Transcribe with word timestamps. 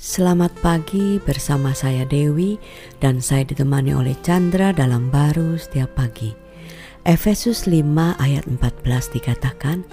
Selamat 0.00 0.48
pagi 0.64 1.20
bersama 1.20 1.76
saya 1.76 2.08
Dewi 2.08 2.56
dan 3.04 3.20
saya 3.20 3.44
ditemani 3.44 3.92
oleh 3.92 4.16
Chandra 4.24 4.72
dalam 4.72 5.12
baru 5.12 5.60
setiap 5.60 5.92
pagi. 5.92 6.32
Efesus 7.04 7.68
5 7.68 8.16
ayat 8.16 8.48
14 8.48 8.80
dikatakan, 9.12 9.84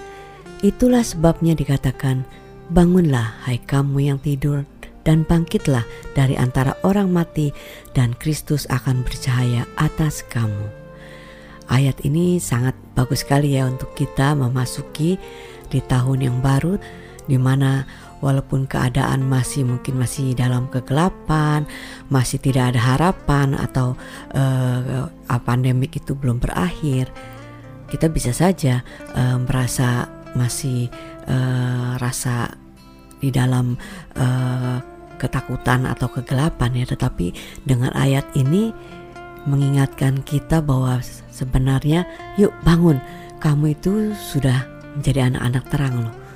Itulah 0.64 1.04
sebabnya 1.04 1.52
dikatakan, 1.52 2.24
Bangunlah 2.72 3.44
hai 3.44 3.60
kamu 3.60 4.08
yang 4.08 4.16
tidur 4.16 4.64
dan 5.04 5.28
bangkitlah 5.28 5.84
dari 6.16 6.40
antara 6.40 6.72
orang 6.88 7.12
mati 7.12 7.52
dan 7.92 8.16
Kristus 8.16 8.64
akan 8.72 9.04
bercahaya 9.04 9.68
atas 9.76 10.24
kamu. 10.32 10.72
Ayat 11.68 12.00
ini 12.08 12.40
sangat 12.40 12.72
bagus 12.96 13.28
sekali 13.28 13.60
ya 13.60 13.68
untuk 13.68 13.92
kita 13.92 14.32
memasuki 14.32 15.20
di 15.68 15.84
tahun 15.84 16.32
yang 16.32 16.40
baru 16.40 16.80
di 17.28 17.36
mana 17.36 17.84
walaupun 18.24 18.66
keadaan 18.66 19.22
masih 19.22 19.62
mungkin 19.68 20.00
masih 20.00 20.34
dalam 20.34 20.66
kegelapan, 20.72 21.68
masih 22.10 22.40
tidak 22.42 22.74
ada 22.74 22.80
harapan 22.96 23.54
atau 23.54 23.94
uh, 24.34 25.06
pandemik 25.44 25.94
itu 26.00 26.16
belum 26.16 26.40
berakhir, 26.42 27.12
kita 27.92 28.08
bisa 28.10 28.32
saja 28.34 28.82
uh, 29.14 29.38
merasa 29.38 30.08
masih 30.34 30.88
uh, 31.28 32.00
rasa 32.00 32.56
di 33.20 33.28
dalam 33.28 33.76
uh, 34.16 34.78
ketakutan 35.20 35.86
atau 35.86 36.08
kegelapan 36.08 36.74
ya, 36.82 36.86
tetapi 36.88 37.34
dengan 37.66 37.90
ayat 37.94 38.24
ini 38.38 38.70
mengingatkan 39.46 40.22
kita 40.22 40.62
bahwa 40.62 40.98
sebenarnya 41.30 42.06
yuk 42.38 42.54
bangun, 42.62 42.98
kamu 43.38 43.74
itu 43.74 44.14
sudah 44.14 44.66
menjadi 44.98 45.30
anak-anak 45.30 45.64
terang 45.70 45.96
loh 46.06 46.27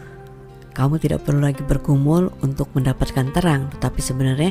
kamu 0.72 0.96
tidak 0.98 1.24
perlu 1.28 1.44
lagi 1.44 1.60
bergumul 1.60 2.32
untuk 2.40 2.72
mendapatkan 2.72 3.28
terang, 3.32 3.68
tetapi 3.76 4.00
sebenarnya 4.00 4.50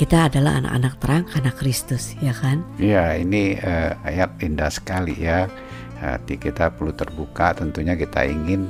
kita 0.00 0.32
adalah 0.32 0.56
anak-anak 0.56 0.94
terang 0.96 1.24
karena 1.28 1.52
Kristus, 1.52 2.16
ya 2.24 2.32
kan? 2.32 2.64
Iya, 2.80 3.20
ini 3.20 3.60
uh, 3.60 3.92
ayat 4.00 4.40
indah 4.40 4.72
sekali 4.72 5.12
ya. 5.20 5.44
Hati 6.00 6.40
kita 6.40 6.72
perlu 6.72 6.96
terbuka, 6.96 7.52
tentunya 7.52 7.92
kita 7.92 8.24
ingin 8.24 8.64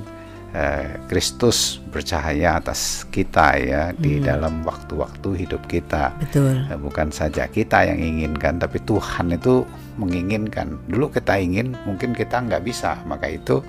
uh, 0.50 0.98
Kristus 1.06 1.78
bercahaya 1.94 2.58
atas 2.58 3.06
kita 3.14 3.54
ya 3.62 3.82
hmm. 3.94 4.02
di 4.02 4.18
dalam 4.18 4.66
waktu-waktu 4.66 5.46
hidup 5.46 5.62
kita. 5.70 6.10
Betul. 6.18 6.66
Uh, 6.66 6.74
bukan 6.82 7.14
saja 7.14 7.46
kita 7.46 7.86
yang 7.86 8.02
inginkan, 8.02 8.58
tapi 8.58 8.82
Tuhan 8.82 9.30
itu 9.30 9.62
menginginkan. 10.02 10.82
Dulu 10.90 11.14
kita 11.14 11.38
ingin, 11.38 11.78
mungkin 11.86 12.10
kita 12.10 12.42
nggak 12.42 12.66
bisa, 12.66 12.98
maka 13.06 13.30
itu 13.30 13.62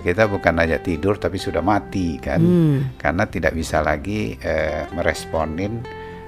kita 0.00 0.28
bukan 0.30 0.60
aja 0.62 0.80
tidur 0.80 1.16
tapi 1.16 1.36
sudah 1.36 1.60
mati 1.60 2.18
kan? 2.20 2.40
Hmm. 2.40 2.78
karena 2.98 3.24
tidak 3.28 3.52
bisa 3.54 3.80
lagi 3.80 4.36
eh, 4.40 4.86
meresponin 4.92 5.84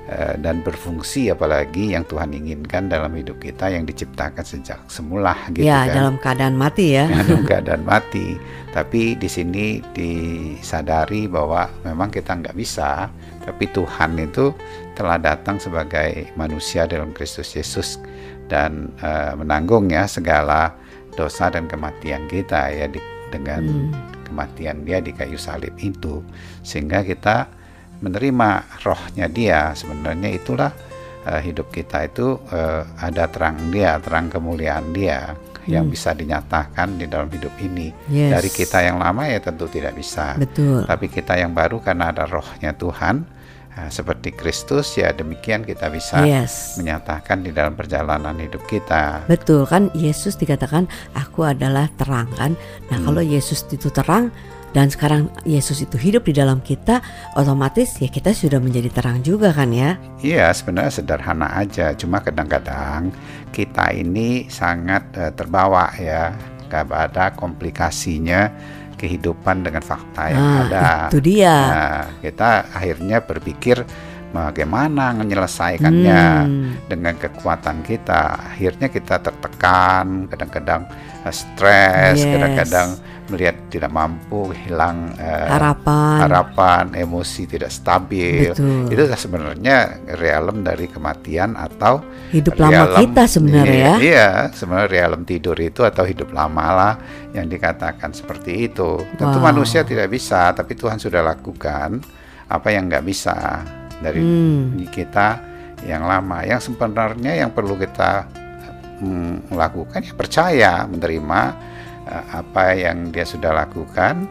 eh, 0.08 0.34
dan 0.40 0.60
berfungsi 0.64 1.32
apalagi 1.32 1.96
yang 1.96 2.06
Tuhan 2.06 2.32
inginkan 2.32 2.88
dalam 2.88 3.12
hidup 3.14 3.40
kita 3.40 3.72
yang 3.72 3.88
diciptakan 3.88 4.44
sejak 4.44 4.80
semula 4.88 5.36
gitu 5.52 5.66
ya, 5.66 5.88
kan? 5.88 5.94
dalam 5.94 6.14
keadaan 6.20 6.56
mati 6.56 6.96
ya. 6.96 7.06
Dalam 7.24 7.44
keadaan 7.50 7.82
mati. 7.84 8.36
Tapi 8.68 9.16
di 9.16 9.26
sini 9.26 9.80
disadari 9.90 11.26
bahwa 11.26 11.66
memang 11.82 12.12
kita 12.12 12.36
nggak 12.36 12.54
bisa 12.54 13.10
tapi 13.48 13.64
Tuhan 13.72 14.20
itu 14.20 14.52
telah 14.92 15.16
datang 15.16 15.56
sebagai 15.56 16.28
manusia 16.36 16.84
dalam 16.84 17.16
Kristus 17.16 17.56
Yesus 17.56 17.96
dan 18.52 18.92
uh, 19.00 19.32
menanggung 19.40 19.88
ya 19.88 20.04
segala 20.04 20.76
dosa 21.16 21.48
dan 21.48 21.64
kematian 21.64 22.28
kita 22.28 22.68
ya 22.68 22.84
di 22.92 23.00
dengan 23.28 23.62
hmm. 23.64 24.26
kematian 24.28 24.84
dia 24.84 24.98
di 25.00 25.12
kayu 25.12 25.40
salib 25.40 25.74
itu 25.80 26.20
sehingga 26.64 27.04
kita 27.04 27.48
menerima 27.98 28.80
rohnya 28.86 29.26
dia 29.26 29.74
sebenarnya 29.74 30.30
itulah 30.30 30.70
uh, 31.26 31.40
hidup 31.42 31.68
kita 31.74 32.06
itu 32.06 32.38
uh, 32.50 32.86
ada 32.98 33.26
terang 33.26 33.70
dia 33.74 33.98
terang 33.98 34.30
kemuliaan 34.30 34.94
dia 34.94 35.34
hmm. 35.34 35.66
yang 35.66 35.90
bisa 35.90 36.14
dinyatakan 36.14 36.96
di 36.96 37.10
dalam 37.10 37.26
hidup 37.28 37.52
ini 37.58 37.90
yes. 38.06 38.38
dari 38.38 38.50
kita 38.52 38.86
yang 38.86 39.02
lama 39.02 39.26
ya 39.26 39.42
tentu 39.42 39.66
tidak 39.66 39.98
bisa 39.98 40.38
Betul. 40.38 40.86
tapi 40.86 41.10
kita 41.10 41.34
yang 41.34 41.50
baru 41.50 41.82
karena 41.82 42.14
ada 42.14 42.24
rohnya 42.24 42.72
Tuhan 42.76 43.26
Nah, 43.78 43.94
seperti 43.94 44.34
Kristus 44.34 44.98
ya 44.98 45.14
demikian 45.14 45.62
kita 45.62 45.86
bisa 45.86 46.26
yes. 46.26 46.74
menyatakan 46.82 47.46
di 47.46 47.54
dalam 47.54 47.78
perjalanan 47.78 48.34
hidup 48.34 48.66
kita. 48.66 49.22
Betul 49.30 49.70
kan 49.70 49.86
Yesus 49.94 50.34
dikatakan 50.34 50.90
aku 51.14 51.46
adalah 51.46 51.86
terang 51.94 52.26
kan. 52.34 52.58
Nah, 52.90 52.98
hmm. 52.98 53.06
kalau 53.06 53.22
Yesus 53.22 53.62
itu 53.70 53.86
terang 53.94 54.34
dan 54.74 54.90
sekarang 54.90 55.30
Yesus 55.46 55.78
itu 55.78 55.94
hidup 55.94 56.26
di 56.26 56.34
dalam 56.34 56.58
kita, 56.58 56.98
otomatis 57.38 58.02
ya 58.02 58.10
kita 58.10 58.34
sudah 58.34 58.58
menjadi 58.58 58.90
terang 58.90 59.22
juga 59.22 59.54
kan 59.54 59.70
ya? 59.70 59.94
Iya, 60.26 60.50
sebenarnya 60.50 60.98
sederhana 60.98 61.46
aja. 61.54 61.94
Cuma 61.94 62.18
kadang-kadang 62.18 63.14
kita 63.54 63.94
ini 63.94 64.50
sangat 64.50 65.06
uh, 65.14 65.30
terbawa 65.38 65.94
ya 65.94 66.34
kepada 66.68 67.32
komplikasinya 67.34 68.52
kehidupan 68.98 69.62
dengan 69.62 69.80
fakta 69.80 70.34
yang 70.34 70.42
nah, 70.42 70.62
ada. 70.66 70.86
Itu 71.08 71.18
dia. 71.22 71.54
Nah, 71.54 72.02
kita 72.20 72.74
akhirnya 72.74 73.22
berpikir 73.22 73.86
bagaimana 74.32 75.16
menyelesaikannya 75.16 76.24
hmm. 76.44 76.70
dengan 76.88 77.14
kekuatan 77.16 77.80
kita. 77.84 78.54
Akhirnya 78.54 78.92
kita 78.92 79.20
tertekan, 79.20 80.28
kadang-kadang 80.28 80.84
uh, 81.24 81.32
stres, 81.32 82.20
yes. 82.20 82.28
kadang-kadang 82.28 82.88
melihat 83.28 83.56
tidak 83.68 83.92
mampu, 83.92 84.56
hilang 84.56 85.12
uh, 85.20 85.48
harapan, 85.52 86.16
harapan, 86.24 86.84
emosi 86.96 87.44
tidak 87.44 87.68
stabil. 87.68 88.56
Betul. 88.56 88.88
Itu 88.88 89.02
sebenarnya 89.04 90.00
realem 90.16 90.64
dari 90.64 90.88
kematian 90.88 91.52
atau 91.52 92.00
hidup 92.32 92.56
realem, 92.56 92.72
lama 92.72 93.00
kita 93.04 93.22
sebenarnya 93.28 93.72
iya, 93.72 93.84
ya. 93.84 93.96
Iya, 94.00 94.30
sebenarnya 94.56 94.88
realem 94.88 95.22
tidur 95.28 95.56
itu 95.60 95.84
atau 95.84 96.08
hidup 96.08 96.32
lama 96.32 96.66
lah 96.72 96.94
yang 97.36 97.48
dikatakan 97.48 98.16
seperti 98.16 98.72
itu. 98.72 98.96
Tentu 99.20 99.38
manusia 99.40 99.84
tidak 99.84 100.08
bisa, 100.08 100.52
tapi 100.56 100.72
Tuhan 100.72 100.96
sudah 100.96 101.20
lakukan 101.20 102.00
apa 102.48 102.68
yang 102.72 102.88
nggak 102.88 103.04
bisa 103.04 103.60
dari 103.98 104.22
hmm. 104.22 104.88
kita 104.90 105.28
yang 105.86 106.06
lama. 106.06 106.42
Yang 106.42 106.72
sebenarnya 106.72 107.38
yang 107.38 107.50
perlu 107.54 107.78
kita 107.78 108.26
mm, 109.00 109.54
lakukan 109.54 110.00
ya 110.02 110.12
percaya 110.14 110.72
menerima 110.86 111.40
uh, 112.06 112.24
apa 112.42 112.74
yang 112.74 113.14
dia 113.14 113.22
sudah 113.22 113.54
lakukan 113.54 114.26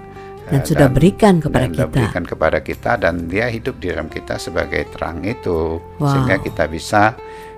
uh, 0.48 0.52
dan 0.52 0.62
sudah 0.64 0.88
berikan 0.92 1.40
kepada 1.40 1.68
dan 1.68 1.72
kita. 1.74 1.88
berikan 1.88 2.24
kepada 2.28 2.60
kita 2.60 2.92
dan 3.00 3.16
dia 3.32 3.48
hidup 3.48 3.80
di 3.80 3.92
dalam 3.92 4.12
kita 4.12 4.36
sebagai 4.40 4.88
terang 4.92 5.24
itu 5.24 5.80
wow. 6.00 6.08
sehingga 6.12 6.36
kita 6.44 6.68
bisa 6.68 7.16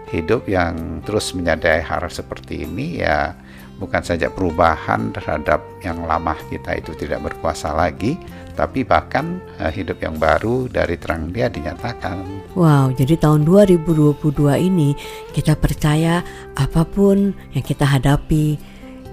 hidup 0.09 0.49
yang 0.49 1.01
terus 1.05 1.37
menyadari 1.37 1.85
hal 1.85 2.01
seperti 2.09 2.65
ini 2.65 3.01
ya 3.01 3.33
bukan 3.79 4.03
saja 4.03 4.27
perubahan 4.27 5.15
terhadap 5.15 5.63
yang 5.81 6.03
lama 6.03 6.35
kita 6.51 6.75
itu 6.75 6.91
tidak 6.99 7.31
berkuasa 7.31 7.71
lagi, 7.71 8.19
tapi 8.59 8.83
bahkan 8.83 9.39
uh, 9.63 9.71
hidup 9.71 10.03
yang 10.03 10.19
baru 10.19 10.67
dari 10.67 10.99
terang 10.99 11.31
dia 11.31 11.47
dinyatakan. 11.47 12.51
Wow, 12.59 12.91
jadi 12.91 13.15
tahun 13.15 13.47
2022 13.47 14.19
ini 14.67 14.93
kita 15.31 15.55
percaya 15.55 16.19
apa 16.59 16.83
pun 16.83 17.31
yang 17.55 17.63
kita 17.63 17.87
hadapi, 17.87 18.59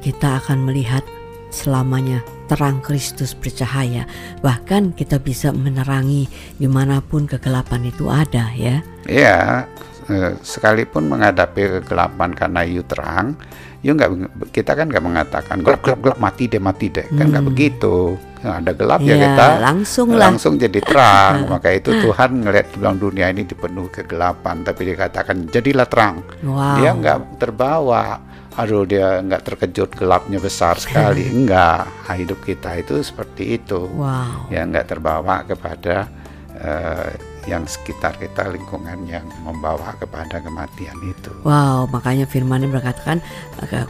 kita 0.02 0.42
akan 0.42 0.66
melihat 0.66 1.06
selamanya 1.54 2.26
terang 2.50 2.82
Kristus 2.82 3.34
bercahaya. 3.38 4.06
Bahkan 4.42 4.98
kita 4.98 5.22
bisa 5.22 5.54
menerangi 5.54 6.26
di 6.58 6.66
mana 6.66 6.98
pun 6.98 7.26
kegelapan 7.30 7.86
itu 7.86 8.10
ada 8.10 8.50
ya. 8.54 8.82
Iya, 9.06 9.66
eh, 10.10 10.32
sekalipun 10.42 11.06
menghadapi 11.10 11.82
kegelapan 11.82 12.34
karena 12.34 12.62
you 12.66 12.82
terang, 12.86 13.38
you 13.86 13.94
nggak 13.94 14.10
kita 14.50 14.74
kan 14.74 14.90
nggak 14.90 15.04
mengatakan 15.06 15.62
gelap 15.62 15.78
gelap 15.86 16.00
gelap 16.02 16.18
mati 16.18 16.50
deh 16.50 16.58
mati 16.58 16.90
deh. 16.90 17.06
Kan 17.14 17.30
nggak 17.30 17.44
hmm. 17.46 17.50
begitu. 17.54 18.18
Nah, 18.42 18.58
ada 18.58 18.72
gelap 18.74 19.00
ya, 19.06 19.14
ya 19.14 19.16
kita 19.30 19.46
langsung 19.62 20.08
langsung 20.18 20.54
jadi 20.58 20.82
terang. 20.82 21.46
Maka 21.54 21.70
itu 21.70 21.94
Tuhan 21.94 22.42
ngelihat 22.42 22.74
bilang 22.74 22.98
dunia 22.98 23.30
ini 23.30 23.46
dipenuhi 23.46 24.02
kegelapan. 24.02 24.66
Tapi 24.66 24.90
dikatakan 24.90 25.46
jadilah 25.54 25.86
terang. 25.86 26.26
Wow. 26.42 26.82
dia 26.82 26.90
nggak 26.98 27.38
terbawa. 27.38 28.18
Aduh 28.58 28.82
dia 28.82 29.22
nggak 29.22 29.42
terkejut 29.54 29.94
gelapnya 29.94 30.42
besar 30.42 30.82
sekali. 30.82 31.30
Enggak 31.38 31.86
nah, 31.86 32.16
hidup 32.18 32.42
kita 32.42 32.74
itu 32.82 32.98
seperti 33.06 33.54
itu. 33.54 33.86
Wow. 33.86 34.50
ya 34.50 34.66
nggak 34.66 34.90
terbawa 34.90 35.46
kepada 35.46 36.10
uh, 36.58 37.35
yang 37.46 37.64
sekitar 37.64 38.18
kita 38.18 38.50
lingkungan 38.50 39.06
yang 39.06 39.24
membawa 39.46 39.94
kepada 39.96 40.42
kematian 40.42 40.98
itu. 41.06 41.30
Wow, 41.46 41.86
makanya 41.88 42.26
firman 42.26 42.66
berkatakan 42.68 43.22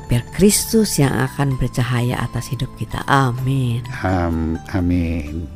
biar 0.06 0.23
Kristus 0.37 1.00
yang 1.00 1.12
akan 1.17 1.56
bercahaya 1.56 2.20
atas 2.20 2.53
hidup 2.53 2.69
kita. 2.76 3.00
Amin. 3.08 3.82
Um, 4.05 4.61
amin. 4.76 5.56